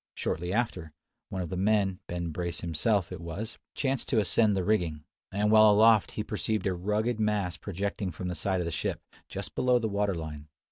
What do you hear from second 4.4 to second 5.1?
the rigging;